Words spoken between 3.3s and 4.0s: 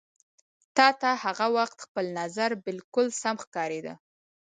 ښکارېده.